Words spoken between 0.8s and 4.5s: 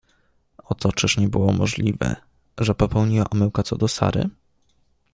czyż nie było możliwe, że popełniła omyłkę co do Sary?